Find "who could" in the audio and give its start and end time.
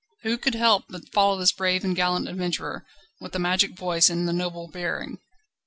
0.23-0.55